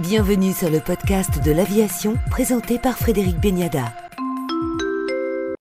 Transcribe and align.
Bienvenue 0.00 0.54
sur 0.54 0.70
le 0.70 0.80
podcast 0.80 1.44
de 1.44 1.52
l'aviation 1.52 2.16
présenté 2.30 2.78
par 2.78 2.96
Frédéric 2.96 3.38
Beniada. 3.38 3.94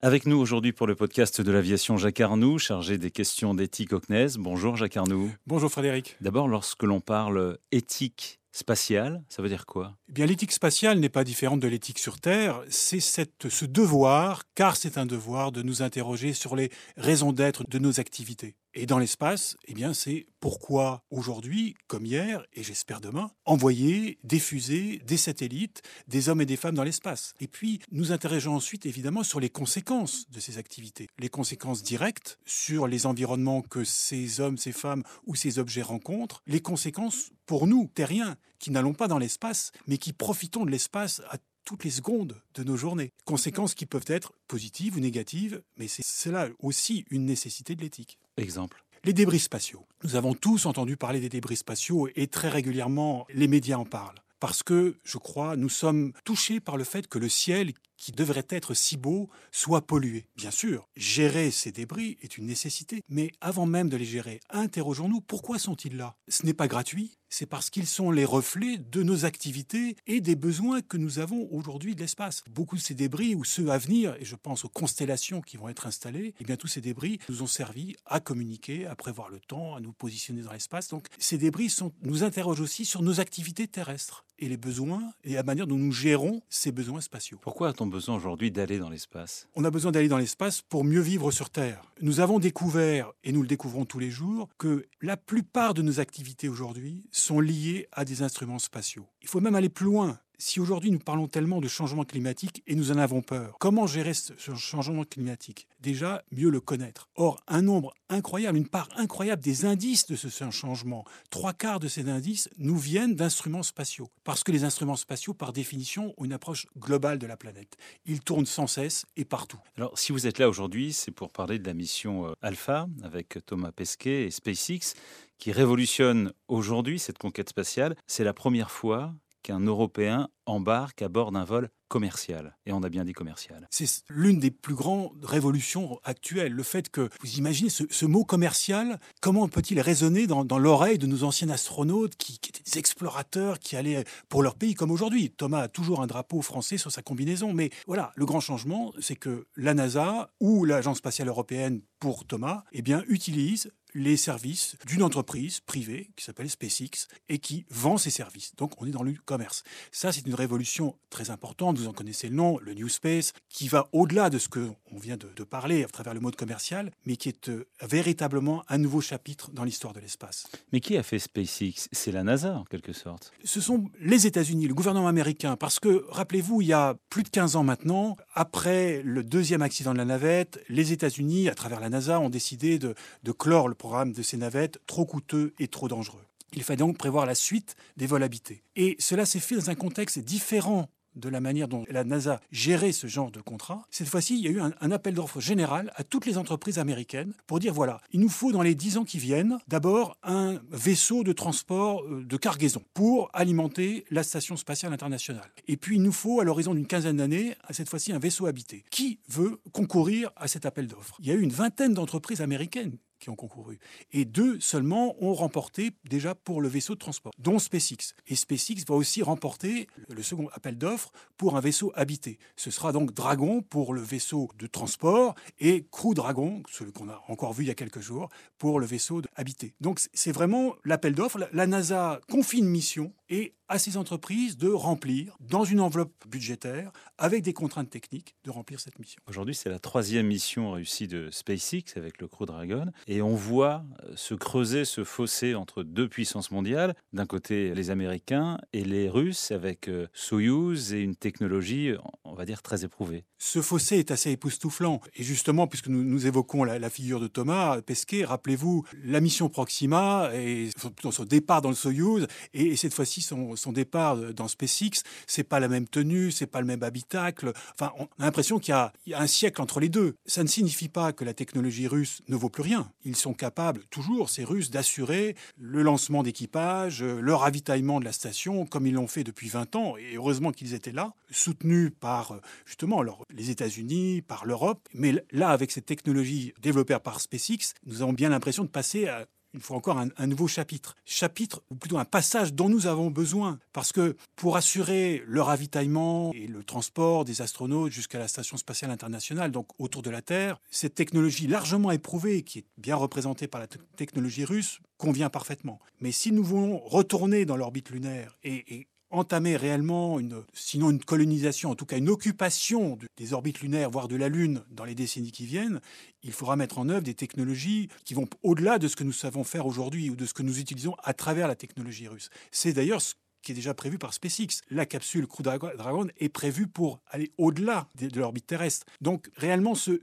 Avec 0.01 0.25
nous 0.25 0.37
aujourd'hui 0.37 0.71
pour 0.71 0.87
le 0.87 0.95
podcast 0.95 1.41
de 1.41 1.51
l'aviation 1.51 1.97
Jacques 1.97 2.21
Arnoux, 2.21 2.57
chargé 2.57 2.97
des 2.97 3.11
questions 3.11 3.53
d'éthique 3.53 3.91
au 3.91 3.99
CNES. 3.99 4.37
Bonjour 4.37 4.77
Jacques 4.77 4.95
Arnoux. 4.95 5.29
Bonjour 5.45 5.69
Frédéric. 5.69 6.15
D'abord, 6.21 6.47
lorsque 6.47 6.83
l'on 6.83 7.01
parle 7.01 7.57
éthique 7.73 8.39
spatiale, 8.53 9.23
ça 9.27 9.41
veut 9.41 9.49
dire 9.49 9.65
quoi? 9.65 9.97
Eh 10.07 10.13
bien, 10.13 10.25
l'éthique 10.25 10.53
spatiale 10.53 10.99
n'est 10.99 11.09
pas 11.09 11.25
différente 11.25 11.59
de 11.59 11.67
l'éthique 11.67 11.99
sur 11.99 12.21
Terre. 12.21 12.61
C'est 12.69 13.01
cette, 13.01 13.49
ce 13.49 13.65
devoir, 13.65 14.43
car 14.55 14.77
c'est 14.77 14.97
un 14.97 15.05
devoir, 15.05 15.51
de 15.51 15.63
nous 15.63 15.81
interroger 15.81 16.31
sur 16.31 16.55
les 16.55 16.71
raisons 16.95 17.33
d'être 17.33 17.65
de 17.69 17.77
nos 17.77 17.99
activités. 17.99 18.55
Et 18.75 18.85
dans 18.85 18.99
l'espace, 18.99 19.57
eh 19.65 19.73
bien, 19.73 19.93
c'est 19.93 20.27
pourquoi 20.39 21.03
aujourd'hui, 21.09 21.75
comme 21.87 22.05
hier, 22.05 22.45
et 22.53 22.61
j'espère 22.61 23.01
demain, 23.01 23.31
envoyer, 23.45 24.19
diffuser 24.23 24.99
des 25.07 25.17
satellites, 25.17 25.81
des 26.07 26.29
hommes 26.29 26.41
et 26.41 26.45
des 26.45 26.55
femmes 26.55 26.75
dans 26.75 26.83
l'espace. 26.83 27.33
Et 27.39 27.47
puis, 27.47 27.79
nous 27.91 28.11
interrogeons 28.11 28.55
ensuite, 28.55 28.85
évidemment, 28.85 29.23
sur 29.23 29.39
les 29.39 29.49
conséquences 29.49 30.29
de 30.29 30.39
ces 30.39 30.59
activités. 30.59 31.07
Les 31.17 31.29
conséquences 31.29 31.81
directes 31.81 32.37
sur 32.45 32.87
les 32.87 33.07
environnements 33.07 33.63
que 33.63 33.83
ces 33.83 34.39
hommes, 34.39 34.57
ces 34.57 34.71
femmes 34.71 35.03
ou 35.25 35.35
ces 35.35 35.57
objets 35.57 35.81
rencontrent. 35.81 36.43
Les 36.45 36.61
conséquences 36.61 37.31
pour 37.47 37.65
nous, 37.65 37.89
terriens, 37.95 38.37
qui 38.59 38.69
n'allons 38.69 38.93
pas 38.93 39.07
dans 39.07 39.17
l'espace, 39.17 39.71
mais 39.87 39.97
qui 39.97 40.13
profitons 40.13 40.65
de 40.65 40.71
l'espace 40.71 41.21
à 41.29 41.37
toutes 41.69 41.83
les 41.83 41.91
secondes 41.91 42.41
de 42.55 42.63
nos 42.63 42.75
journées. 42.75 43.13
Conséquences 43.25 43.75
qui 43.75 43.85
peuvent 43.85 44.07
être 44.07 44.33
positives 44.47 44.97
ou 44.97 44.99
négatives, 44.99 45.61
mais 45.77 45.85
c'est 45.87 46.31
là 46.31 46.49
aussi 46.57 47.05
une 47.11 47.27
nécessité 47.27 47.75
de 47.75 47.81
l'éthique. 47.81 48.17
Exemple 48.37 48.83
les 49.05 49.13
débris 49.13 49.39
spatiaux. 49.39 49.87
Nous 50.03 50.17
avons 50.17 50.33
tous 50.33 50.65
entendu 50.65 50.97
parler 50.97 51.21
des 51.21 51.29
débris 51.29 51.55
spatiaux 51.55 52.09
et 52.17 52.27
très 52.27 52.49
régulièrement 52.49 53.25
les 53.33 53.47
médias 53.47 53.77
en 53.77 53.85
parlent. 53.85 54.19
Parce 54.41 54.61
que, 54.61 54.97
je 55.05 55.17
crois, 55.17 55.55
nous 55.55 55.69
sommes 55.69 56.11
touchés 56.25 56.59
par 56.59 56.75
le 56.75 56.83
fait 56.83 57.07
que 57.07 57.17
le 57.17 57.29
ciel, 57.29 57.71
qui 57.97 58.11
devrait 58.11 58.47
être 58.49 58.73
si 58.73 58.97
beau, 58.97 59.29
soit 59.51 59.85
pollué. 59.85 60.25
Bien 60.35 60.51
sûr, 60.51 60.87
gérer 60.95 61.51
ces 61.51 61.71
débris 61.71 62.17
est 62.21 62.37
une 62.37 62.45
nécessité, 62.45 63.03
mais 63.09 63.31
avant 63.41 63.65
même 63.65 63.89
de 63.89 63.97
les 63.97 64.05
gérer, 64.05 64.39
interrogeons-nous 64.49 65.21
pourquoi 65.21 65.59
sont-ils 65.59 65.95
là? 65.95 66.15
Ce 66.27 66.45
n'est 66.45 66.53
pas 66.53 66.67
gratuit, 66.67 67.18
c'est 67.29 67.45
parce 67.45 67.69
qu'ils 67.69 67.87
sont 67.87 68.11
les 68.11 68.25
reflets 68.25 68.77
de 68.77 69.03
nos 69.03 69.25
activités 69.25 69.95
et 70.07 70.21
des 70.21 70.35
besoins 70.35 70.81
que 70.81 70.97
nous 70.97 71.19
avons 71.19 71.47
aujourd'hui 71.51 71.95
de 71.95 72.01
l'espace. 72.01 72.43
Beaucoup 72.49 72.75
de 72.75 72.81
ces 72.81 72.95
débris, 72.95 73.35
ou 73.35 73.43
ceux 73.43 73.69
à 73.69 73.77
venir, 73.77 74.15
et 74.19 74.25
je 74.25 74.35
pense 74.35 74.65
aux 74.65 74.69
constellations 74.69 75.41
qui 75.41 75.57
vont 75.57 75.69
être 75.69 75.87
installées, 75.87 76.27
et 76.27 76.35
eh 76.41 76.43
bien 76.43 76.55
tous 76.55 76.67
ces 76.67 76.81
débris 76.81 77.19
nous 77.29 77.41
ont 77.41 77.47
servi 77.47 77.95
à 78.05 78.19
communiquer, 78.19 78.85
à 78.85 78.95
prévoir 78.95 79.29
le 79.29 79.39
temps, 79.39 79.75
à 79.75 79.79
nous 79.79 79.93
positionner 79.93 80.41
dans 80.41 80.53
l'espace. 80.53 80.89
Donc 80.89 81.07
ces 81.17 81.37
débris 81.37 81.75
nous 82.01 82.23
interrogent 82.23 82.61
aussi 82.61 82.85
sur 82.85 83.01
nos 83.01 83.19
activités 83.19 83.67
terrestres 83.67 84.25
et 84.39 84.49
les 84.49 84.57
besoins 84.57 85.13
et 85.23 85.33
la 85.33 85.43
manière 85.43 85.67
dont 85.67 85.77
nous 85.77 85.91
gérons 85.91 86.41
ces 86.49 86.71
besoins 86.71 87.01
spatiaux. 87.01 87.37
Pourquoi 87.41 87.69
a-t-on 87.69 87.87
besoin 87.87 88.15
aujourd'hui 88.15 88.51
d'aller 88.51 88.79
dans 88.79 88.89
l'espace? 88.89 89.47
On 89.55 89.63
a 89.63 89.71
besoin 89.71 89.91
d'aller 89.91 90.07
dans 90.07 90.17
l'espace 90.17 90.61
pour 90.61 90.83
mieux 90.83 91.01
vivre 91.01 91.31
sur 91.31 91.49
Terre. 91.49 91.81
Nous 92.01 92.19
avons 92.19 92.39
découvert, 92.39 93.11
et 93.23 93.31
nous 93.31 93.41
le 93.41 93.47
découvrons 93.47 93.85
tous 93.85 93.99
les 93.99 94.11
jours, 94.11 94.49
que 94.57 94.85
la 95.01 95.17
plupart 95.17 95.73
de 95.73 95.81
nos 95.81 95.99
activités 95.99 96.49
aujourd'hui 96.49 97.07
sont 97.11 97.39
liées 97.39 97.87
à 97.91 98.05
des 98.05 98.21
instruments 98.21 98.59
spatiaux. 98.59 99.07
Il 99.21 99.27
faut 99.27 99.41
même 99.41 99.55
aller 99.55 99.69
plus 99.69 99.85
loin. 99.85 100.19
Si 100.41 100.61
aujourd'hui 100.61 100.89
nous 100.89 100.99
parlons 100.99 101.27
tellement 101.27 101.59
de 101.59 101.67
changement 101.67 102.05
climatique 102.05 102.63
et 102.65 102.73
nous 102.73 102.93
en 102.93 102.97
avons 102.97 103.21
peur, 103.21 103.57
comment 103.59 103.87
gérer 103.87 104.13
ce 104.13 104.55
changement 104.55 105.03
climatique? 105.03 105.67
Déjà, 105.81 106.23
mieux 106.31 106.49
le 106.49 106.61
connaître. 106.61 107.09
Or, 107.15 107.41
un 107.49 107.61
nombre 107.61 107.93
incroyable, 108.07 108.57
une 108.57 108.69
part 108.69 108.87
incroyable 108.95 109.43
des 109.43 109.65
indices 109.65 110.07
de 110.07 110.15
ce 110.15 110.29
changement, 110.49 111.03
trois 111.29 111.51
quarts 111.51 111.81
de 111.81 111.89
ces 111.89 112.07
indices 112.07 112.49
nous 112.57 112.77
viennent 112.77 113.15
d'instruments 113.15 113.63
spatiaux. 113.63 114.09
Parce 114.23 114.45
que 114.45 114.53
les 114.53 114.63
instruments 114.63 114.95
spatiaux, 114.95 115.33
par 115.33 115.51
définition, 115.51 116.13
ont 116.17 116.23
une 116.23 116.31
approche 116.31 116.67
globale 116.77 117.19
de 117.19 117.27
la 117.27 117.35
planète. 117.35 117.75
Ils 118.05 118.21
tournent 118.21 118.45
sans 118.45 118.67
cesse 118.67 119.05
et 119.17 119.25
partout. 119.25 119.59
Alors, 119.75 119.99
si 119.99 120.13
vous 120.13 120.25
êtes 120.25 120.39
là 120.39 120.47
aujourd'hui, 120.47 120.93
c'est 120.93 121.11
pour 121.11 121.33
parler 121.33 121.59
de 121.59 121.67
la 121.67 121.73
mission 121.73 122.27
euh, 122.27 122.33
Alpha 122.41 122.87
avec 123.03 123.39
Thomas 123.45 123.73
Pesquet 123.73 124.23
et 124.23 124.31
SpaceX 124.31 124.93
qui 125.37 125.51
révolutionne 125.51 126.31
aujourd'hui 126.47 126.97
cette 126.97 127.17
conquête 127.17 127.49
spatiale. 127.49 127.97
C'est 128.07 128.23
la 128.23 128.33
première 128.33 128.71
fois 128.71 129.13
qu'un 129.43 129.59
Européen 129.59 130.29
embarque 130.45 131.01
à 131.01 131.09
bord 131.09 131.31
d'un 131.31 131.43
vol 131.43 131.69
commercial. 131.89 132.55
Et 132.65 132.71
on 132.71 132.83
a 132.83 132.89
bien 132.89 133.03
dit 133.03 133.13
commercial. 133.13 133.67
C'est 133.71 134.03
l'une 134.09 134.39
des 134.39 134.51
plus 134.51 134.75
grandes 134.75 135.11
révolutions 135.23 135.99
actuelles. 136.03 136.53
Le 136.53 136.63
fait 136.63 136.89
que, 136.89 137.09
vous 137.21 137.37
imaginez 137.37 137.69
ce, 137.69 138.05
mot 138.05 138.23
commercial, 138.23 138.99
comment 139.21 139.47
peut-il 139.47 139.81
résonner 139.81 140.27
dans, 140.27 140.57
l'oreille 140.57 140.99
de 140.99 141.07
nos 141.07 141.23
anciens 141.23 141.49
astronautes 141.49 142.15
qui, 142.15 142.35
étaient 142.35 142.63
des 142.63 142.77
explorateurs, 142.77 143.59
qui 143.59 143.75
allaient 143.75 144.05
pour 144.29 144.43
leur 144.43 144.55
pays 144.55 144.75
comme 144.75 144.91
aujourd'hui? 144.91 145.31
Thomas 145.31 145.61
a 145.61 145.67
toujours 145.67 146.01
un 146.01 146.07
drapeau 146.07 146.41
français 146.41 146.77
sur 146.77 146.91
sa 146.91 147.01
combinaison. 147.01 147.53
Mais 147.53 147.71
voilà, 147.87 148.11
le 148.15 148.25
grand 148.25 148.39
changement, 148.39 148.93
c'est 148.99 149.15
que 149.15 149.47
la 149.55 149.73
NASA 149.73 150.31
ou 150.39 150.65
l'Agence 150.65 150.99
spatiale 150.99 151.27
européenne 151.27 151.81
pour 151.99 152.25
Thomas, 152.25 152.63
eh 152.71 152.81
bien, 152.81 153.03
utilise 153.07 153.71
les 153.93 154.17
services 154.17 154.75
d'une 154.85 155.03
entreprise 155.03 155.59
privée 155.61 156.09
qui 156.15 156.23
s'appelle 156.23 156.49
SpaceX 156.49 157.07
et 157.27 157.39
qui 157.39 157.65
vend 157.69 157.97
ses 157.97 158.09
services. 158.09 158.55
Donc 158.55 158.79
on 158.81 158.85
est 158.85 158.91
dans 158.91 159.03
le 159.03 159.13
commerce. 159.25 159.63
Ça, 159.91 160.11
c'est 160.11 160.25
une 160.25 160.35
révolution 160.35 160.95
très 161.09 161.29
importante. 161.29 161.77
Vous 161.77 161.87
en 161.87 161.93
connaissez 161.93 162.29
le 162.29 162.35
nom, 162.35 162.59
le 162.59 162.73
New 162.73 162.89
Space, 162.89 163.33
qui 163.49 163.67
va 163.67 163.89
au-delà 163.91 164.29
de 164.29 164.37
ce 164.37 164.49
que 164.49 164.69
on 164.91 164.97
vient 164.97 165.17
de, 165.17 165.43
parler 165.43 165.83
à 165.83 165.87
travers 165.87 166.13
le 166.13 166.19
mode 166.19 166.35
commercial, 166.35 166.91
mais 167.05 167.15
qui 167.15 167.29
est 167.29 167.49
euh, 167.49 167.65
véritablement 167.81 168.63
un 168.67 168.77
nouveau 168.77 169.01
chapitre 169.01 169.51
dans 169.51 169.63
l'histoire 169.63 169.93
de 169.93 169.99
l'espace. 169.99 170.47
Mais 170.71 170.79
qui 170.79 170.97
a 170.97 171.03
fait 171.03 171.17
SpaceX? 171.17 171.87
C'est 171.91 172.11
la 172.11 172.23
NASA, 172.23 172.55
en 172.55 172.65
quelque 172.65 172.93
sorte. 172.93 173.31
Ce 173.43 173.61
sont 173.61 173.89
les 173.99 174.27
États-Unis, 174.27 174.67
le 174.67 174.73
gouvernement 174.73 175.07
américain, 175.07 175.55
parce 175.55 175.79
que, 175.79 176.05
rappelez-vous, 176.09 176.61
il 176.61 176.67
y 176.67 176.73
a 176.73 176.95
plus 177.09 177.23
de 177.23 177.29
15 177.29 177.55
ans 177.55 177.63
maintenant, 177.63 178.17
après 178.33 179.01
le 179.03 179.23
deuxième 179.23 179.61
accident 179.61 179.93
de 179.93 179.97
la 179.97 180.05
navette, 180.05 180.61
les 180.69 180.91
États-Unis, 180.91 181.49
à 181.49 181.55
travers 181.55 181.79
la 181.79 181.89
NASA, 181.89 182.19
ont 182.19 182.29
décidé 182.29 182.79
de, 182.79 182.93
de 183.23 183.31
clore 183.31 183.67
le 183.67 183.75
programme 183.79 184.13
de 184.13 184.21
ces 184.21 184.37
navettes 184.37 184.79
trop 184.85 185.05
coûteux 185.05 185.55
et 185.57 185.67
trop 185.67 185.87
dangereux. 185.87 186.21
Il 186.53 186.63
fallait 186.63 186.77
donc 186.77 186.97
prévoir 186.97 187.25
la 187.25 187.35
suite 187.35 187.75
des 187.97 188.05
vols 188.05 188.23
habités. 188.23 188.63
Et 188.75 188.95
cela 188.99 189.25
s'est 189.25 189.39
fait 189.39 189.55
dans 189.55 189.69
un 189.71 189.75
contexte 189.75 190.19
différent 190.19 190.89
de 191.15 191.29
la 191.29 191.41
manière 191.41 191.67
dont 191.67 191.85
la 191.89 192.03
NASA 192.03 192.39
gérait 192.51 192.91
ce 192.91 193.07
genre 193.07 193.31
de 193.31 193.41
contrat. 193.41 193.85
Cette 193.89 194.07
fois-ci, 194.07 194.37
il 194.37 194.43
y 194.43 194.47
a 194.47 194.51
eu 194.51 194.61
un, 194.61 194.91
appel 194.91 195.13
d'offres 195.13 195.41
général 195.41 195.91
à 195.95 196.03
toutes 196.03 196.25
les 196.25 196.37
entreprises 196.37 196.79
américaines 196.79 197.33
pour 197.47 197.59
dire 197.59 197.73
voilà, 197.73 197.99
il 198.11 198.19
nous 198.19 198.29
faut 198.29 198.51
dans 198.51 198.61
les 198.61 198.75
dix 198.75 198.97
ans 198.97 199.05
qui 199.05 199.17
viennent 199.17 199.57
d'abord 199.67 200.17
un 200.23 200.59
vaisseau 200.71 201.23
de 201.23 201.33
transport 201.33 202.03
euh, 202.03 202.23
de 202.23 202.37
cargaison 202.37 202.83
pour 202.93 203.29
alimenter 203.33 204.05
la 204.09 204.23
station 204.23 204.55
spatiale 204.55 204.93
internationale. 204.93 205.51
Et 205.67 205.77
puis 205.77 205.97
il 205.97 206.01
nous 206.01 206.11
faut 206.11 206.39
à 206.39 206.43
l'horizon 206.43 206.73
d'une 206.73 206.87
quinzaine 206.87 207.17
d'années, 207.17 207.55
cette 207.71 207.89
fois-ci, 207.89 208.11
un 208.11 208.19
vaisseau 208.19 208.45
habité. 208.45 208.83
Qui 208.89 209.19
veut 209.29 209.59
concourir 209.71 210.31
à 210.35 210.47
cet 210.47 210.65
appel 210.65 210.87
d'offres? 210.87 211.17
Il 211.19 211.27
y 211.27 211.31
a 211.31 211.35
eu 211.35 211.41
une 211.41 211.51
vingtaine 211.51 211.93
d'entreprises 211.93 212.41
américaines 212.41 212.97
qui 213.19 213.29
ont 213.29 213.35
concouru. 213.35 213.79
Et 214.11 214.25
deux 214.25 214.59
seulement 214.59 215.15
ont 215.23 215.33
remporté 215.33 215.91
déjà 216.09 216.35
pour 216.35 216.61
le 216.61 216.67
vaisseau 216.67 216.93
de 216.93 216.99
transport, 216.99 217.33
dont 217.37 217.59
SpaceX. 217.59 218.13
Et 218.27 218.35
SpaceX 218.35 218.85
va 218.87 218.95
aussi 218.95 219.21
remporter 219.21 219.87
le 220.09 220.23
second 220.23 220.49
appel 220.53 220.77
d'offres 220.77 221.11
pour 221.37 221.57
un 221.57 221.61
vaisseau 221.61 221.91
habité. 221.95 222.39
Ce 222.55 222.71
sera 222.71 222.91
donc 222.91 223.13
Dragon 223.13 223.61
pour 223.61 223.93
le 223.93 224.01
vaisseau 224.01 224.49
de 224.57 224.67
transport 224.67 225.35
et 225.59 225.85
Crew 225.91 226.13
Dragon, 226.13 226.63
celui 226.69 226.91
qu'on 226.91 227.09
a 227.09 227.21
encore 227.27 227.53
vu 227.53 227.63
il 227.63 227.67
y 227.67 227.71
a 227.71 227.75
quelques 227.75 228.01
jours, 228.01 228.29
pour 228.57 228.79
le 228.79 228.85
vaisseau 228.85 229.21
habité. 229.35 229.73
Donc 229.81 229.99
c'est 230.13 230.31
vraiment 230.31 230.75
l'appel 230.85 231.13
d'offres. 231.13 231.49
La 231.53 231.67
NASA 231.67 232.19
confie 232.29 232.59
une 232.59 232.69
mission 232.69 233.13
et 233.29 233.53
à 233.69 233.77
ces 233.77 233.97
entreprises 233.97 234.57
de 234.57 234.67
remplir, 234.67 235.37
dans 235.39 235.63
une 235.63 235.79
enveloppe 235.79 236.11
budgétaire, 236.27 236.91
avec 237.19 237.43
des 237.43 237.53
contraintes 237.53 237.89
techniques, 237.89 238.35
de 238.43 238.49
remplir 238.49 238.79
cette 238.79 238.97
mission. 238.97 239.21
Aujourd'hui, 239.27 239.53
c'est 239.53 239.69
la 239.69 239.77
troisième 239.77 240.25
mission 240.25 240.71
réussie 240.71 241.07
de 241.07 241.29
SpaceX 241.31 241.95
avec 241.95 242.19
le 242.19 242.27
Crew 242.27 242.45
Dragon. 242.45 242.87
Et 243.07 243.21
on 243.21 243.35
voit 243.35 243.83
euh, 244.03 244.13
se 244.15 244.33
creuser 244.33 244.85
ce 244.85 245.03
fossé 245.03 245.53
entre 245.53 245.83
deux 245.83 246.09
puissances 246.09 246.49
mondiales. 246.49 246.95
D'un 247.13 247.27
côté, 247.27 247.75
les 247.75 247.91
Américains 247.91 248.57
et 248.73 248.83
les 248.83 249.07
Russes 249.07 249.51
avec 249.51 249.87
euh, 249.87 250.07
Soyuz 250.13 250.93
et 250.93 251.01
une 251.01 251.15
technologie, 251.15 251.93
on 252.23 252.33
va 252.33 252.45
dire, 252.45 252.63
très 252.63 252.83
éprouvée. 252.83 253.23
Ce 253.37 253.61
fossé 253.61 253.99
est 253.99 254.09
assez 254.09 254.31
époustouflant. 254.31 254.99
Et 255.15 255.23
justement, 255.23 255.67
puisque 255.67 255.87
nous, 255.87 256.03
nous 256.03 256.25
évoquons 256.25 256.63
la, 256.63 256.89
figure 256.89 257.19
de 257.19 257.27
Thomas 257.27 257.81
Pesquet, 257.83 258.25
rappelez-vous, 258.25 258.83
la 259.03 259.21
mission 259.21 259.47
Proxima 259.47 260.31
et 260.33 260.69
son, 261.11 261.23
départ 261.23 261.61
dans 261.61 261.69
le 261.69 261.75
Soyuz, 261.75 262.25
et, 262.53 262.67
et 262.67 262.75
cette 262.75 262.93
fois-ci 262.93 263.21
son, 263.21 263.55
son 263.59 263.71
départ 263.71 264.17
dans 264.33 264.47
SpaceX, 264.47 265.03
c'est 265.27 265.43
pas 265.43 265.59
la 265.59 265.67
même 265.67 265.87
tenue, 265.87 266.31
c'est 266.31 266.47
pas 266.47 266.61
le 266.61 266.67
même 266.67 266.83
habitacle. 266.83 267.53
Enfin, 267.73 267.91
on 267.97 268.03
a 268.03 268.25
l'impression 268.25 268.59
qu'il 268.59 268.73
y, 269.07 269.13
a 269.13 269.19
un 269.19 269.27
siècle 269.27 269.61
entre 269.61 269.79
les 269.79 269.89
deux. 269.89 270.15
Ça 270.25 270.43
ne 270.43 270.47
signifie 270.47 270.89
pas 270.89 271.13
que 271.13 271.23
la 271.23 271.33
technologie 271.33 271.87
russe 271.87 272.21
ne 272.27 272.35
vaut 272.35 272.49
plus 272.49 272.63
rien. 272.63 272.91
Ils 273.03 273.15
sont 273.15 273.33
capables, 273.33 273.81
toujours, 273.89 274.29
ces 274.29 274.43
Russes, 274.43 274.69
d'assurer 274.69 275.35
le 275.57 275.81
lancement 275.81 276.23
d'équipage, 276.23 277.03
le 277.03 277.35
ravitaillement 277.35 277.99
de 277.99 278.05
la 278.05 278.11
station, 278.11 278.65
comme 278.65 278.87
ils 278.87 278.93
l'ont 278.93 279.07
fait 279.07 279.23
depuis 279.23 279.49
20 279.49 279.75
ans. 279.75 279.97
Et 279.97 280.15
heureusement 280.15 280.51
qu'ils 280.51 280.73
étaient 280.73 280.91
là, 280.91 281.13
soutenus 281.31 281.91
par, 281.99 282.39
justement, 282.65 283.03
les 283.29 283.49
États-Unis, 283.49 284.21
par 284.21 284.45
l'Europe. 284.45 284.87
Mais 284.93 285.13
là, 285.31 285.49
avec 285.49 285.71
cette 285.71 285.85
technologie 285.85 286.53
développée 286.61 286.97
par 287.03 287.21
SpaceX, 287.21 287.73
nous 287.85 288.01
avons 288.01 288.13
bien 288.13 288.29
l'impression 288.29 288.63
de 288.63 288.69
passer 288.69 289.07
à 289.07 289.25
une 289.53 289.61
fois 289.61 289.77
encore 289.77 289.97
un, 289.97 290.27
nouveau 290.27 290.47
chapitre. 290.47 290.95
Chapitre, 291.05 291.63
ou 291.69 291.75
plutôt 291.75 291.97
un 291.97 292.05
passage 292.05 292.53
dont 292.53 292.69
nous 292.69 292.87
avons 292.87 293.09
besoin. 293.09 293.59
Parce 293.73 293.91
que 293.91 294.15
pour 294.35 294.57
assurer 294.57 295.23
le 295.25 295.41
ravitaillement 295.41 296.31
et 296.33 296.47
le 296.47 296.63
transport 296.63 297.25
des 297.25 297.41
astronautes 297.41 297.91
jusqu'à 297.91 298.19
la 298.19 298.27
Station 298.27 298.57
spatiale 298.57 298.91
internationale, 298.91 299.51
donc 299.51 299.67
autour 299.79 300.01
de 300.01 300.09
la 300.09 300.21
Terre, 300.21 300.59
cette 300.69 300.95
technologie 300.95 301.47
largement 301.47 301.91
éprouvée, 301.91 302.43
qui 302.43 302.59
est 302.59 302.65
bien 302.77 302.95
représentée 302.95 303.47
par 303.47 303.61
la 303.61 303.67
technologie 303.95 304.45
russe, 304.45 304.79
convient 304.97 305.29
parfaitement. 305.29 305.79
Mais 305.99 306.11
si 306.11 306.31
nous 306.31 306.43
voulons 306.43 306.77
retourner 306.79 307.45
dans 307.45 307.55
l'orbite 307.55 307.89
lunaire 307.89 308.37
et, 308.43 308.87
entamer 309.11 309.55
réellement 309.55 310.19
une, 310.19 310.43
sinon 310.53 310.91
une 310.91 311.03
colonisation, 311.03 311.71
en 311.71 311.75
tout 311.75 311.85
cas 311.85 311.97
une 311.97 312.09
occupation 312.09 312.97
des 313.17 313.33
orbites 313.33 313.61
lunaires, 313.61 313.89
voire 313.89 314.07
de 314.07 314.15
la 314.15 314.29
Lune 314.29 314.63
dans 314.71 314.85
les 314.85 314.95
décennies 314.95 315.31
qui 315.31 315.45
viennent, 315.45 315.81
il 316.23 316.31
faudra 316.31 316.55
mettre 316.55 316.79
en 316.79 316.89
œuvre 316.89 317.01
des 317.01 317.13
technologies 317.13 317.89
qui 318.05 318.13
vont 318.13 318.27
au-delà 318.43 318.77
de 318.79 318.87
ce 318.87 318.95
que 318.95 319.03
nous 319.03 319.11
savons 319.11 319.43
faire 319.43 319.65
aujourd'hui 319.65 320.09
ou 320.09 320.15
de 320.15 320.25
ce 320.25 320.33
que 320.33 320.43
nous 320.43 320.59
utilisons 320.59 320.95
à 321.03 321.13
travers 321.13 321.47
la 321.47 321.55
technologie 321.55 322.07
russe. 322.07 322.29
C'est 322.51 322.73
d'ailleurs 322.73 323.01
ce 323.01 323.15
qui 323.41 323.53
est 323.53 323.55
déjà 323.55 323.73
prévu 323.73 323.97
par 323.97 324.13
SpaceX. 324.13 324.61
La 324.69 324.85
capsule 324.85 325.27
Crew 325.27 325.43
Dragon 325.43 326.07
est 326.17 326.29
prévue 326.29 326.67
pour 326.67 326.99
aller 327.07 327.31
au-delà 327.37 327.87
de, 327.95 328.19
l'orbite 328.19 328.47
terrestre. 328.47 328.85
Donc 329.01 329.29
réellement, 329.35 329.75
ce, 329.75 329.99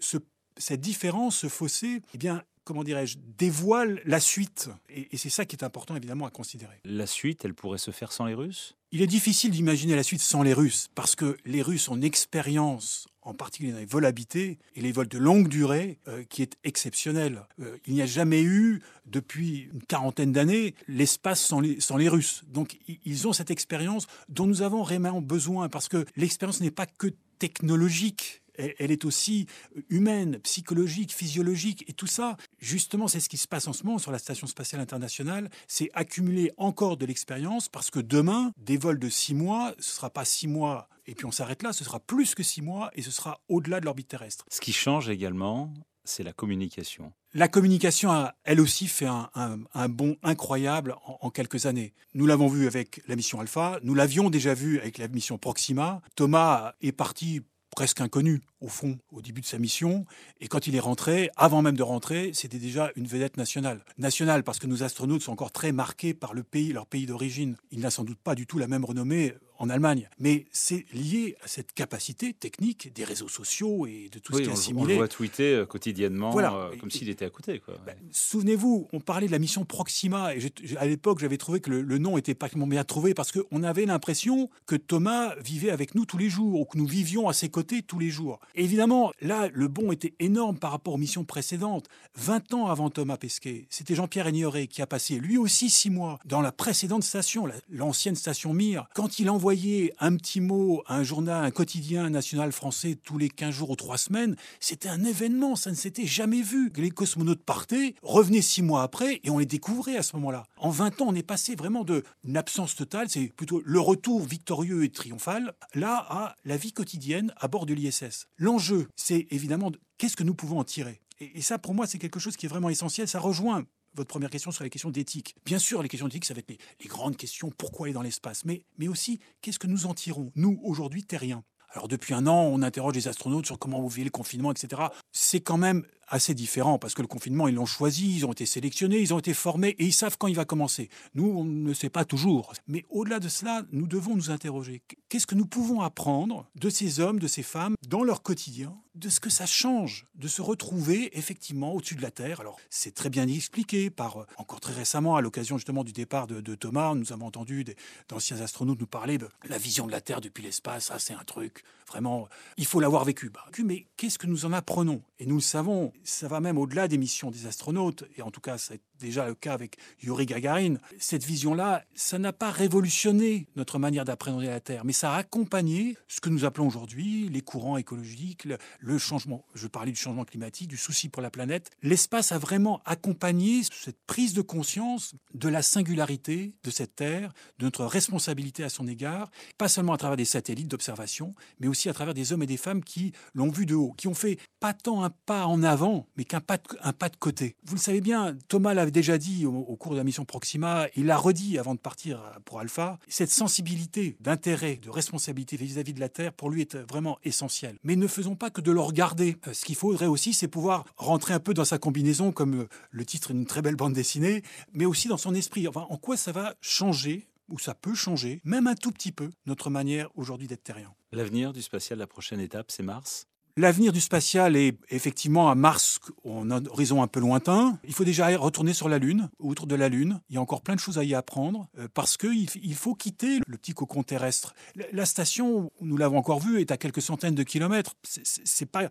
cette 0.56 0.80
différence, 0.80 1.36
ce 1.38 1.48
fossé, 1.48 2.02
eh 2.14 2.18
bien, 2.18 2.42
comment 2.66 2.84
dirais-je, 2.84 3.16
dévoile 3.38 4.02
la 4.04 4.20
suite. 4.20 4.68
Et, 4.90 5.16
c'est 5.16 5.30
ça 5.30 5.46
qui 5.46 5.56
est 5.56 5.64
important 5.64 5.96
évidemment 5.96 6.26
à 6.26 6.30
considérer. 6.30 6.80
La 6.84 7.06
suite, 7.06 7.44
elle 7.44 7.54
pourrait 7.54 7.78
se 7.78 7.92
faire 7.92 8.12
sans 8.12 8.26
les 8.26 8.34
Russes? 8.34 8.76
Il 8.92 9.02
est 9.02 9.06
difficile 9.06 9.52
d'imaginer 9.52 9.94
la 9.94 10.02
suite 10.02 10.20
sans 10.20 10.42
les 10.42 10.52
Russes, 10.52 10.88
parce 10.94 11.14
que 11.16 11.36
les 11.44 11.62
Russes 11.62 11.88
ont 11.88 11.96
une 11.96 12.04
expérience, 12.04 13.06
en 13.22 13.34
particulier 13.34 13.72
dans 13.72 13.78
les 13.78 13.86
vols 13.86 14.04
habités 14.04 14.58
et 14.74 14.80
les 14.80 14.90
vols 14.90 15.08
de 15.08 15.18
longue 15.18 15.48
durée, 15.48 15.98
euh, 16.08 16.24
qui 16.24 16.42
est 16.42 16.56
exceptionnelle. 16.64 17.42
Euh, 17.60 17.78
il 17.86 17.94
n'y 17.94 18.02
a 18.02 18.06
jamais 18.06 18.42
eu, 18.42 18.82
depuis 19.06 19.68
une 19.72 19.82
quarantaine 19.82 20.32
d'années, 20.32 20.74
l'espace 20.88 21.40
sans 21.40 21.60
les, 21.60 21.80
sans 21.80 21.96
les 21.96 22.08
Russes. 22.08 22.42
Donc 22.48 22.78
ils 23.04 23.28
ont 23.28 23.32
cette 23.32 23.52
expérience 23.52 24.06
dont 24.28 24.46
nous 24.46 24.62
avons 24.62 24.82
vraiment 24.82 25.20
besoin, 25.20 25.68
parce 25.68 25.88
que 25.88 26.04
l'expérience 26.16 26.60
n'est 26.60 26.70
pas 26.72 26.86
que 26.86 27.08
technologique 27.38 28.42
elle, 28.56 28.90
est 28.90 29.04
aussi 29.04 29.46
humaine, 29.88 30.38
psychologique, 30.40 31.12
physiologique, 31.12 31.84
et 31.88 31.92
tout 31.92 32.06
ça, 32.06 32.36
justement, 32.58 33.08
c'est 33.08 33.20
ce 33.20 33.28
qui 33.28 33.36
se 33.36 33.48
passe 33.48 33.68
en 33.68 33.72
ce 33.72 33.84
moment 33.84 33.98
sur 33.98 34.12
la 34.12 34.18
Station 34.18 34.46
spatiale 34.46 34.80
internationale, 34.80 35.50
c'est 35.66 35.90
accumuler 35.94 36.52
encore 36.56 36.96
de 36.96 37.06
l'expérience, 37.06 37.68
parce 37.68 37.90
que 37.90 38.00
demain, 38.00 38.52
des 38.56 38.76
vols 38.76 38.98
de 38.98 39.08
six 39.08 39.34
mois, 39.34 39.72
ce 39.78 39.90
ne 39.90 39.94
sera 39.94 40.10
pas 40.10 40.24
six 40.24 40.48
mois 40.48 40.88
et 41.06 41.14
puis 41.14 41.24
on 41.24 41.30
s'arrête 41.30 41.62
là, 41.62 41.72
ce 41.72 41.84
sera 41.84 42.00
plus 42.00 42.34
que 42.34 42.42
six 42.42 42.62
mois, 42.62 42.90
et 42.94 43.02
ce 43.02 43.10
sera 43.10 43.40
au-delà 43.48 43.80
de 43.80 43.84
l'orbite 43.84 44.08
terrestre. 44.08 44.44
Ce 44.50 44.60
qui 44.60 44.72
change 44.72 45.08
également, 45.08 45.72
c'est 46.04 46.22
la 46.22 46.32
communication. 46.32 47.12
La 47.32 47.48
communication 47.48 48.10
a, 48.10 48.34
elle 48.44 48.60
aussi, 48.60 48.86
fait 48.86 49.06
un, 49.06 49.88
bond 49.88 50.16
incroyable 50.22 50.96
en, 51.04 51.18
en, 51.20 51.30
quelques 51.30 51.66
années. 51.66 51.92
Nous 52.14 52.26
l'avons 52.26 52.48
vu 52.48 52.66
avec 52.66 53.02
la 53.08 53.16
mission 53.16 53.40
Alpha, 53.40 53.78
nous 53.82 53.94
l'avions 53.94 54.30
déjà 54.30 54.54
vu 54.54 54.78
avec 54.80 54.98
la 54.98 55.08
mission 55.08 55.38
Proxima. 55.38 56.00
Thomas 56.14 56.74
est 56.80 56.92
parti 56.92 57.42
presque 57.74 58.00
inconnu 58.00 58.42
au 58.60 58.68
fond 58.68 58.98
au 59.12 59.20
début 59.20 59.40
de 59.40 59.46
sa 59.46 59.58
mission. 59.58 60.06
Et 60.40 60.48
quand 60.48 60.66
il 60.66 60.76
est 60.76 60.80
rentré, 60.80 61.30
avant 61.36 61.62
même 61.62 61.76
de 61.76 61.82
rentrer, 61.82 62.30
c'était 62.32 62.58
déjà 62.58 62.90
une 62.96 63.06
vedette 63.06 63.36
nationale. 63.36 63.84
Nationale 63.98 64.44
parce 64.44 64.58
que 64.58 64.66
nos 64.66 64.82
astronautes 64.82 65.22
sont 65.22 65.32
encore 65.32 65.52
très 65.52 65.72
marqués 65.72 66.14
par 66.14 66.34
le 66.34 66.42
pays, 66.42 66.72
leur 66.72 66.86
pays 66.86 67.06
d'origine. 67.06 67.56
Il 67.70 67.80
n'a 67.80 67.90
sans 67.90 68.04
doute 68.04 68.18
pas 68.18 68.34
du 68.34 68.46
tout 68.46 68.58
la 68.58 68.68
même 68.68 68.84
renommée 68.84 69.34
en 69.58 69.68
Allemagne. 69.70 70.08
Mais 70.18 70.46
c'est 70.52 70.86
lié 70.92 71.36
à 71.42 71.48
cette 71.48 71.72
capacité 71.72 72.32
technique 72.32 72.92
des 72.94 73.04
réseaux 73.04 73.28
sociaux 73.28 73.86
et 73.86 74.08
de 74.12 74.18
tout 74.18 74.32
ce 74.32 74.42
qui 74.42 74.48
est 74.48 74.52
assimilé. 74.52 74.84
On 74.84 74.88
le 74.88 74.94
voit 74.94 75.08
tweeter 75.08 75.54
euh, 75.54 75.66
quotidiennement 75.66 76.36
euh, 76.38 76.76
comme 76.78 76.90
s'il 76.90 77.08
était 77.08 77.24
à 77.24 77.30
côté. 77.30 77.62
Ben, 77.84 77.96
souvenez-vous, 78.10 78.88
on 78.92 79.00
parlait 79.00 79.26
de 79.26 79.32
la 79.32 79.38
mission 79.38 79.64
Proxima. 79.64 80.34
Et 80.34 80.40
à 80.76 80.86
l'époque, 80.86 81.18
j'avais 81.20 81.38
trouvé 81.38 81.60
que 81.60 81.70
le, 81.70 81.98
nom 81.98 82.18
était 82.18 82.34
pas 82.34 82.48
bien 82.54 82.84
trouvé 82.84 83.14
parce 83.14 83.32
qu'on 83.32 83.62
avait 83.62 83.86
l'impression 83.86 84.50
que 84.66 84.76
Thomas 84.76 85.34
vivait 85.36 85.70
avec 85.70 85.94
nous 85.94 86.04
tous 86.04 86.18
les 86.18 86.28
jours 86.28 86.60
ou 86.60 86.64
que 86.64 86.78
nous 86.78 86.86
vivions 86.86 87.28
à 87.28 87.32
ses 87.32 87.48
côtés 87.48 87.82
tous 87.82 87.98
les 87.98 88.10
jours. 88.10 88.40
évidemment, 88.54 89.12
là, 89.20 89.48
le 89.52 89.68
bond 89.68 89.92
était 89.92 90.14
énorme 90.18 90.58
par 90.58 90.70
rapport 90.70 90.94
aux 90.94 90.98
missions 90.98 91.24
précédentes. 91.24 91.86
20 92.16 92.54
ans 92.54 92.66
avant 92.66 92.90
Thomas 92.90 93.16
Pesquet, 93.16 93.66
c'était 93.70 93.94
Jean-Pierre 93.94 94.28
Ignoré 94.28 94.66
qui 94.66 94.82
a 94.82 94.86
passé 94.86 95.18
lui 95.18 95.36
aussi 95.38 95.70
six 95.70 95.90
mois 95.90 96.18
dans 96.24 96.40
la 96.40 96.52
précédente 96.52 97.04
station, 97.04 97.48
l'ancienne 97.70 98.16
station 98.16 98.52
Mir. 98.52 98.88
Quand 98.94 99.18
il 99.18 99.30
envoie 99.30 99.45
envoyer 99.46 99.92
un 100.00 100.16
petit 100.16 100.40
mot 100.40 100.82
à 100.86 100.96
un 100.96 101.04
journal, 101.04 101.44
un 101.44 101.52
quotidien 101.52 102.10
national 102.10 102.50
français 102.50 102.98
tous 103.00 103.16
les 103.16 103.28
15 103.28 103.54
jours 103.54 103.70
ou 103.70 103.76
3 103.76 103.96
semaines, 103.96 104.34
c'était 104.58 104.88
un 104.88 105.04
événement, 105.04 105.54
ça 105.54 105.70
ne 105.70 105.76
s'était 105.76 106.04
jamais 106.04 106.42
vu. 106.42 106.72
Les 106.74 106.90
cosmonautes 106.90 107.44
partaient, 107.44 107.94
revenaient 108.02 108.42
6 108.42 108.62
mois 108.62 108.82
après 108.82 109.20
et 109.22 109.30
on 109.30 109.38
les 109.38 109.46
découvrait 109.46 109.96
à 109.96 110.02
ce 110.02 110.16
moment-là. 110.16 110.48
En 110.56 110.70
20 110.70 111.00
ans, 111.00 111.06
on 111.10 111.14
est 111.14 111.22
passé 111.22 111.54
vraiment 111.54 111.84
d'une 111.84 112.36
absence 112.36 112.74
totale, 112.74 113.08
c'est 113.08 113.32
plutôt 113.36 113.62
le 113.64 113.78
retour 113.78 114.24
victorieux 114.24 114.82
et 114.82 114.88
triomphal, 114.88 115.54
là 115.74 116.04
à 116.10 116.34
la 116.44 116.56
vie 116.56 116.72
quotidienne 116.72 117.32
à 117.36 117.46
bord 117.46 117.66
de 117.66 117.74
l'ISS. 117.74 118.26
L'enjeu, 118.38 118.88
c'est 118.96 119.28
évidemment 119.30 119.70
qu'est-ce 119.96 120.16
que 120.16 120.24
nous 120.24 120.34
pouvons 120.34 120.58
en 120.58 120.64
tirer 120.64 121.00
et, 121.18 121.40
ça, 121.40 121.58
pour 121.58 121.74
moi, 121.74 121.86
c'est 121.86 121.98
quelque 121.98 122.20
chose 122.20 122.36
qui 122.36 122.44
est 122.44 122.48
vraiment 122.48 122.68
essentiel. 122.68 123.08
Ça 123.08 123.20
rejoint 123.20 123.64
votre 123.96 124.08
première 124.08 124.30
question 124.30 124.50
sur 124.50 124.64
les 124.64 124.70
questions 124.70 124.90
d'éthique. 124.90 125.34
Bien 125.44 125.58
sûr, 125.58 125.82
les 125.82 125.88
questions 125.88 126.06
d'éthique, 126.06 126.24
ça 126.24 126.34
va 126.34 126.40
être 126.40 126.50
les, 126.50 126.86
grandes 126.86 127.16
questions, 127.16 127.50
pourquoi 127.56 127.86
aller 127.86 127.94
dans 127.94 128.02
l'espace, 128.02 128.44
mais, 128.44 128.64
mais 128.78 128.88
aussi, 128.88 129.20
qu'est-ce 129.40 129.58
que 129.58 129.66
nous 129.66 129.86
en 129.86 129.94
tirons, 129.94 130.30
nous, 130.34 130.60
aujourd'hui, 130.62 131.04
terriens? 131.04 131.42
Alors 131.70 131.88
depuis 131.88 132.14
un 132.14 132.26
an, 132.26 132.42
on 132.42 132.62
interroge 132.62 132.94
les 132.94 133.08
astronautes 133.08 133.46
sur 133.46 133.58
comment 133.58 133.80
vous 133.80 133.88
vivez 133.88 134.04
le 134.04 134.10
confinement, 134.10 134.50
etc. 134.50 134.82
C'est 135.12 135.40
quand 135.40 135.58
même 135.58 135.84
assez 136.08 136.34
différent 136.34 136.78
parce 136.78 136.94
que 136.94 137.02
le 137.02 137.08
confinement, 137.08 137.48
ils 137.48 137.54
l'ont 137.54 137.66
choisi, 137.66 138.16
ils 138.16 138.26
ont 138.26 138.32
été 138.32 138.46
sélectionnés, 138.46 139.00
ils 139.00 139.14
ont 139.14 139.18
été 139.18 139.34
formés 139.34 139.76
et 139.78 139.84
ils 139.84 139.92
savent 139.92 140.16
quand 140.18 140.28
il 140.28 140.36
va 140.36 140.44
commencer. 140.44 140.88
Nous, 141.14 141.26
on 141.26 141.44
ne 141.44 141.74
sait 141.74 141.90
pas 141.90 142.04
toujours. 142.04 142.52
Mais 142.68 142.84
au-delà 142.90 143.20
de 143.20 143.28
cela, 143.28 143.62
nous 143.72 143.86
devons 143.86 144.14
nous 144.14 144.30
interroger. 144.30 144.82
Qu'est-ce 145.08 145.26
que 145.26 145.34
nous 145.34 145.46
pouvons 145.46 145.80
apprendre 145.80 146.46
de 146.54 146.70
ces 146.70 147.00
hommes, 147.00 147.18
de 147.18 147.28
ces 147.28 147.42
femmes, 147.42 147.74
dans 147.88 148.04
leur 148.04 148.22
quotidien, 148.22 148.76
de 148.94 149.08
ce 149.08 149.20
que 149.20 149.30
ça 149.30 149.46
change 149.46 150.06
de 150.14 150.26
se 150.26 150.40
retrouver 150.40 151.16
effectivement 151.18 151.72
au-dessus 151.72 151.96
de 151.96 152.02
la 152.02 152.10
Terre? 152.10 152.40
Alors, 152.40 152.58
c'est 152.70 152.94
très 152.94 153.10
bien 153.10 153.28
expliqué 153.28 153.90
par, 153.90 154.22
euh, 154.22 154.26
encore 154.38 154.60
très 154.60 154.72
récemment, 154.72 155.16
à 155.16 155.20
l'occasion 155.20 155.58
justement 155.58 155.84
du 155.84 155.92
départ 155.92 156.26
de, 156.26 156.54
Thomas, 156.54 156.94
nous 156.94 157.12
avons 157.12 157.26
entendu 157.26 157.64
d'anciens 158.08 158.40
astronautes 158.40 158.80
nous 158.80 158.86
parler 158.86 159.18
de 159.18 159.28
la 159.48 159.58
vision 159.58 159.86
de 159.86 159.92
la 159.92 160.00
Terre 160.00 160.20
depuis 160.20 160.42
l'espace. 160.42 160.86
Ça, 160.86 160.98
c'est 160.98 161.12
un 161.12 161.24
truc, 161.24 161.62
vraiment, 161.88 162.28
il 162.56 162.64
faut 162.64 162.80
l'avoir 162.80 163.04
vécu. 163.04 163.30
Bah, 163.30 163.44
mais 163.62 163.86
qu'est-ce 163.96 164.18
que 164.18 164.26
nous 164.26 164.46
en 164.46 164.52
apprenons? 164.52 165.02
Et 165.18 165.26
nous 165.26 165.36
le 165.36 165.40
savons, 165.40 165.92
ça 166.06 166.28
va 166.28 166.40
même 166.40 166.58
au-delà 166.58 166.88
des 166.88 166.98
missions 166.98 167.30
des 167.30 167.46
astronautes, 167.46 168.04
et 168.16 168.22
en 168.22 168.30
tout 168.30 168.40
cas 168.40 168.58
c'est 168.58 168.80
déjà 168.98 169.26
le 169.26 169.34
cas 169.34 169.52
avec 169.52 169.76
Yuri 170.02 170.26
Gagarin. 170.26 170.74
Cette 170.98 171.24
vision-là, 171.24 171.84
ça 171.94 172.18
n'a 172.18 172.32
pas 172.32 172.50
révolutionné 172.50 173.48
notre 173.56 173.78
manière 173.78 174.04
d'appréhender 174.04 174.46
la 174.46 174.60
Terre, 174.60 174.84
mais 174.84 174.92
ça 174.92 175.12
a 175.12 175.18
accompagné 175.18 175.96
ce 176.08 176.20
que 176.20 176.28
nous 176.28 176.44
appelons 176.44 176.66
aujourd'hui 176.66 177.28
les 177.28 177.40
courants 177.40 177.76
écologiques, 177.76 178.46
le, 178.80 178.98
changement, 178.98 179.44
je 179.54 179.66
parlais 179.66 179.92
du 179.92 179.98
changement 179.98 180.24
climatique, 180.24 180.68
du 180.68 180.76
souci 180.76 181.08
pour 181.08 181.22
la 181.22 181.30
planète. 181.30 181.70
L'espace 181.82 182.32
a 182.32 182.38
vraiment 182.38 182.80
accompagné 182.84 183.62
cette 183.62 183.98
prise 184.06 184.34
de 184.34 184.42
conscience 184.42 185.14
de 185.34 185.48
la 185.48 185.62
singularité 185.62 186.54
de 186.62 186.70
cette 186.70 186.96
Terre, 186.96 187.32
de 187.58 187.64
notre 187.64 187.84
responsabilité 187.84 188.64
à 188.64 188.68
son 188.68 188.86
égard, 188.86 189.30
pas 189.58 189.68
seulement 189.68 189.92
à 189.92 189.98
travers 189.98 190.16
des 190.16 190.24
satellites 190.24 190.68
d'observation, 190.68 191.34
mais 191.60 191.68
aussi 191.68 191.88
à 191.88 191.92
travers 191.92 192.14
des 192.14 192.32
hommes 192.32 192.42
et 192.42 192.46
des 192.46 192.56
femmes 192.56 192.82
qui 192.82 193.12
l'ont 193.34 193.50
vu 193.50 193.66
de 193.66 193.74
haut, 193.74 193.92
qui 193.96 194.08
ont 194.08 194.14
fait 194.14 194.38
pas 194.60 194.72
tant 194.72 195.04
un 195.04 195.10
pas 195.10 195.46
en 195.46 195.62
avant, 195.62 196.06
mais 196.16 196.24
qu'un 196.24 196.40
pas, 196.40 196.58
de, 196.58 196.92
pas 196.92 197.08
de 197.08 197.16
côté. 197.16 197.56
Vous 197.64 197.74
le 197.74 197.80
savez 197.80 198.00
bien, 198.00 198.36
Thomas 198.48 198.74
l'avait 198.86 198.92
déjà 198.92 199.18
dit 199.18 199.46
au, 199.46 199.74
cours 199.74 199.92
de 199.92 199.96
la 199.96 200.04
mission 200.04 200.24
Proxima, 200.24 200.86
il 200.94 201.06
l'a 201.06 201.16
redit 201.16 201.58
avant 201.58 201.74
de 201.74 201.80
partir 201.80 202.22
pour 202.44 202.60
Alpha, 202.60 203.00
cette 203.08 203.32
sensibilité 203.32 204.16
d'intérêt, 204.20 204.76
de 204.76 204.90
responsabilité 204.90 205.56
vis-à-vis 205.56 205.92
de 205.92 205.98
la 205.98 206.08
Terre, 206.08 206.32
pour 206.32 206.50
lui 206.50 206.62
est 206.62 206.76
vraiment 206.76 207.18
essentielle. 207.24 207.78
Mais 207.82 207.96
ne 207.96 208.06
faisons 208.06 208.36
pas 208.36 208.48
que 208.48 208.60
de 208.60 208.70
le 208.70 208.78
regarder. 208.78 209.38
Euh, 209.48 209.52
ce 209.52 209.64
qu'il 209.64 209.74
faudrait 209.74 210.06
aussi, 210.06 210.32
c'est 210.32 210.46
pouvoir 210.46 210.84
rentrer 210.96 211.34
un 211.34 211.40
peu 211.40 211.52
dans 211.52 211.64
sa 211.64 211.78
combinaison, 211.78 212.30
comme 212.30 212.60
euh, 212.60 212.68
le 212.92 213.04
titre 213.04 213.32
d'une 213.32 213.44
très 213.44 213.60
belle 213.60 213.74
bande 213.74 213.92
dessinée, 213.92 214.42
mais 214.72 214.84
aussi 214.84 215.08
dans 215.08 215.16
son 215.16 215.34
esprit. 215.34 215.66
Enfin, 215.66 215.86
en 215.90 215.96
quoi 215.96 216.16
ça 216.16 216.30
va 216.30 216.54
changer 216.60 217.26
ou 217.48 217.58
ça 217.58 217.74
peut 217.74 217.94
changer, 217.94 218.40
même 218.44 218.68
un 218.68 218.76
tout 218.76 218.92
petit 218.92 219.10
peu, 219.10 219.30
notre 219.46 219.68
manière 219.68 220.10
aujourd'hui 220.14 220.46
d'être 220.46 220.62
terrien? 220.62 220.94
L'avenir 221.10 221.52
du 221.52 221.60
spatial, 221.60 221.98
la 221.98 222.06
prochaine 222.06 222.40
étape, 222.40 222.70
c'est 222.70 222.84
Mars? 222.84 223.26
L'avenir 223.58 223.90
du 223.90 224.02
spatial 224.02 224.54
est 224.54 224.76
effectivement 224.90 225.48
à 225.48 225.54
Mars, 225.54 225.98
en 226.26 226.50
horizon 226.50 227.02
un 227.02 227.06
peu 227.06 227.20
lointain. 227.20 227.78
Il 227.84 227.94
faut 227.94 228.04
déjà 228.04 228.36
retourner 228.36 228.74
sur 228.74 228.86
la 228.86 228.98
Lune, 228.98 229.30
autour 229.38 229.66
de 229.66 229.74
la 229.74 229.88
Lune. 229.88 230.20
Il 230.28 230.34
y 230.34 230.36
a 230.36 230.42
encore 230.42 230.60
plein 230.60 230.74
de 230.74 230.80
choses 230.80 230.98
à 230.98 231.04
y 231.04 231.14
apprendre 231.14 231.66
euh, 231.78 231.88
parce 231.94 232.18
qu'il 232.18 232.50
il 232.62 232.74
faut 232.74 232.94
quitter 232.94 233.40
le 233.46 233.56
petit 233.56 233.72
cocon 233.72 234.02
terrestre. 234.02 234.54
La 234.92 235.06
station, 235.06 235.72
nous 235.80 235.96
l'avons 235.96 236.18
encore 236.18 236.40
vu, 236.40 236.60
est 236.60 236.70
à 236.70 236.76
quelques 236.76 237.00
centaines 237.00 237.34
de 237.34 237.44
kilomètres. 237.44 237.94
C'est 238.04 238.66
pas 238.66 238.90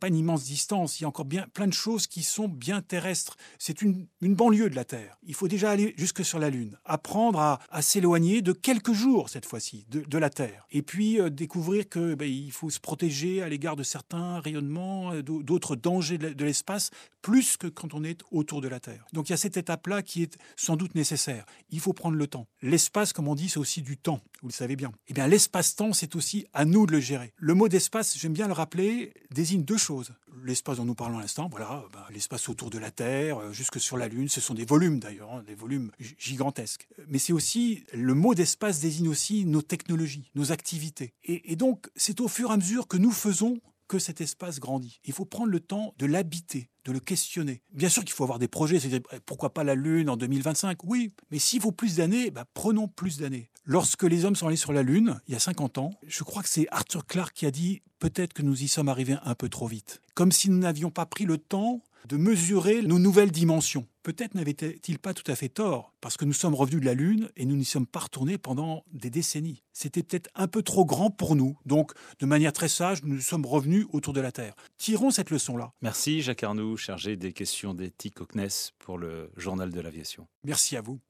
pas 0.00 0.08
une 0.08 0.16
immense 0.16 0.44
distance. 0.44 0.98
Il 0.98 1.02
y 1.02 1.04
a 1.04 1.08
encore 1.08 1.26
bien 1.26 1.46
plein 1.52 1.66
de 1.66 1.74
choses 1.74 2.06
qui 2.06 2.22
sont 2.22 2.48
bien 2.48 2.80
terrestres. 2.80 3.36
C'est 3.58 3.82
une, 3.82 4.06
une 4.22 4.34
banlieue 4.34 4.70
de 4.70 4.76
la 4.76 4.86
Terre. 4.86 5.18
Il 5.24 5.34
faut 5.34 5.46
déjà 5.46 5.70
aller 5.70 5.92
jusque 5.98 6.24
sur 6.24 6.38
la 6.38 6.48
Lune, 6.48 6.78
apprendre 6.86 7.38
à, 7.38 7.82
s'éloigner 7.82 8.40
de 8.40 8.52
quelques 8.52 8.94
jours 8.94 9.28
cette 9.28 9.44
fois-ci 9.44 9.84
de, 9.90 10.00
de, 10.00 10.18
la 10.18 10.30
Terre, 10.30 10.66
et 10.70 10.80
puis 10.80 11.20
euh, 11.20 11.28
découvrir 11.28 11.88
que 11.88 12.14
ben, 12.14 12.28
il 12.28 12.50
faut 12.50 12.70
se 12.70 12.80
protéger 12.80 13.42
à 13.42 13.48
l'égard 13.50 13.76
de 13.76 13.82
certains 13.82 14.05
certains 14.08 14.40
rayonnements, 14.40 15.12
euh, 15.12 15.22
d'autres 15.22 15.74
dangers 15.74 16.18
de 16.18 16.44
l'espace, 16.44 16.90
plus 17.22 17.56
que 17.56 17.66
quand 17.66 17.92
on 17.92 18.04
est 18.04 18.22
autour 18.30 18.60
de 18.60 18.68
la 18.68 18.78
Terre. 18.78 19.04
Donc 19.12 19.28
il 19.28 19.32
y 19.32 19.34
a 19.34 19.36
cette 19.36 19.56
étape-là 19.56 20.02
qui 20.02 20.22
est 20.22 20.38
sans 20.54 20.76
doute 20.76 20.94
nécessaire. 20.94 21.44
Il 21.70 21.80
faut 21.80 21.92
prendre 21.92 22.16
le 22.16 22.26
temps. 22.28 22.46
L'espace, 22.62 23.12
comme 23.12 23.26
on 23.26 23.34
dit, 23.34 23.48
c'est 23.48 23.58
aussi 23.58 23.82
du 23.82 23.96
temps, 23.96 24.20
vous 24.42 24.48
le 24.48 24.52
savez 24.52 24.76
bien. 24.76 24.92
Eh 25.08 25.14
bien, 25.14 25.26
l'espace-temps, 25.26 25.92
c'est 25.92 26.14
aussi 26.14 26.46
à 26.52 26.64
nous 26.64 26.86
de 26.86 26.92
le 26.92 27.00
gérer. 27.00 27.32
Le 27.36 27.54
mot 27.54 27.68
d'espace, 27.68 28.16
j'aime 28.16 28.32
bien 28.32 28.46
le 28.46 28.52
rappeler, 28.52 29.12
désigne 29.32 29.64
deux 29.64 29.76
choses. 29.76 30.12
L'espace 30.44 30.76
dont 30.76 30.84
nous 30.84 30.94
parlons 30.94 31.18
à 31.18 31.22
l'instant, 31.22 31.48
voilà, 31.50 31.84
bah, 31.92 32.06
l'espace 32.12 32.48
autour 32.48 32.70
de 32.70 32.78
la 32.78 32.92
Terre, 32.92 33.38
euh, 33.38 33.52
jusque 33.52 33.80
sur 33.80 33.96
la 33.96 34.06
Lune, 34.06 34.28
ce 34.28 34.40
sont 34.40 34.54
des 34.54 34.66
volumes 34.66 35.00
d'ailleurs, 35.00 35.32
hein, 35.32 35.42
des 35.44 35.54
volumes 35.56 35.90
gigantesques. 36.18 36.86
Mais 37.08 37.18
c'est 37.18 37.32
aussi, 37.32 37.84
le 37.92 38.14
mot 38.14 38.34
d'espace 38.34 38.78
désigne 38.80 39.08
aussi 39.08 39.46
nos 39.46 39.62
technologies, 39.62 40.30
nos 40.36 40.52
activités. 40.52 41.14
et 41.24 41.56
donc, 41.56 41.88
c'est 41.96 42.20
au 42.20 42.28
fur 42.28 42.50
et 42.50 42.54
à 42.54 42.56
mesure 42.56 42.86
que 42.86 42.98
nous 42.98 43.10
faisons 43.10 43.58
que 43.88 43.98
cet 43.98 44.20
espace 44.20 44.60
grandit. 44.60 45.00
Il 45.04 45.12
faut 45.12 45.24
prendre 45.24 45.50
le 45.50 45.60
temps 45.60 45.94
de 45.98 46.06
l'habiter, 46.06 46.70
de 46.84 46.92
le 46.92 47.00
questionner. 47.00 47.62
Bien 47.72 47.88
sûr 47.88 48.04
qu'il 48.04 48.12
faut 48.12 48.24
avoir 48.24 48.38
des 48.38 48.48
projets, 48.48 48.80
c'est 48.80 48.92
eh, 48.92 49.20
pourquoi 49.24 49.52
pas 49.52 49.64
la 49.64 49.74
Lune 49.74 50.08
en 50.08 50.16
2025 50.16 50.84
Oui, 50.84 51.12
mais 51.30 51.38
s'il 51.38 51.60
faut 51.60 51.72
plus 51.72 51.96
d'années, 51.96 52.30
bah, 52.30 52.44
prenons 52.54 52.88
plus 52.88 53.18
d'années. 53.18 53.50
Lorsque 53.64 54.04
les 54.04 54.24
hommes 54.24 54.36
sont 54.36 54.46
allés 54.46 54.56
sur 54.56 54.72
la 54.72 54.82
Lune, 54.82 55.20
il 55.26 55.32
y 55.32 55.36
a 55.36 55.40
50 55.40 55.78
ans, 55.78 55.90
je 56.06 56.22
crois 56.22 56.42
que 56.42 56.48
c'est 56.48 56.66
Arthur 56.70 57.06
Clarke 57.06 57.34
qui 57.34 57.46
a 57.46 57.50
dit 57.50 57.82
peut-être 57.98 58.32
que 58.32 58.42
nous 58.42 58.62
y 58.62 58.68
sommes 58.68 58.88
arrivés 58.88 59.16
un 59.24 59.34
peu 59.34 59.48
trop 59.48 59.66
vite. 59.66 60.02
Comme 60.14 60.32
si 60.32 60.50
nous 60.50 60.58
n'avions 60.58 60.90
pas 60.90 61.06
pris 61.06 61.24
le 61.24 61.38
temps 61.38 61.82
de 62.06 62.16
mesurer 62.16 62.82
nos 62.82 62.98
nouvelles 62.98 63.32
dimensions. 63.32 63.86
Peut-être 64.02 64.34
n'avait-il 64.34 64.98
pas 64.98 65.12
tout 65.12 65.30
à 65.30 65.34
fait 65.34 65.48
tort, 65.48 65.92
parce 66.00 66.16
que 66.16 66.24
nous 66.24 66.32
sommes 66.32 66.54
revenus 66.54 66.80
de 66.80 66.86
la 66.86 66.94
Lune 66.94 67.28
et 67.36 67.44
nous 67.44 67.56
n'y 67.56 67.64
sommes 67.64 67.86
pas 67.86 68.00
retournés 68.00 68.38
pendant 68.38 68.84
des 68.92 69.10
décennies. 69.10 69.64
C'était 69.72 70.04
peut-être 70.04 70.30
un 70.36 70.46
peu 70.46 70.62
trop 70.62 70.84
grand 70.84 71.10
pour 71.10 71.34
nous, 71.34 71.58
donc 71.66 71.92
de 72.20 72.26
manière 72.26 72.52
très 72.52 72.68
sage, 72.68 73.02
nous 73.02 73.20
sommes 73.20 73.44
revenus 73.44 73.86
autour 73.92 74.12
de 74.12 74.20
la 74.20 74.30
Terre. 74.30 74.54
Tirons 74.78 75.10
cette 75.10 75.30
leçon-là. 75.30 75.72
Merci 75.82 76.22
Jacques 76.22 76.44
Arnoux, 76.44 76.76
chargé 76.76 77.16
des 77.16 77.32
questions 77.32 77.74
d'éthique 77.74 78.20
au 78.20 78.26
CNES 78.26 78.72
pour 78.78 78.98
le 78.98 79.30
Journal 79.36 79.72
de 79.72 79.80
l'aviation. 79.80 80.28
Merci 80.44 80.76
à 80.76 80.82
vous. 80.82 81.00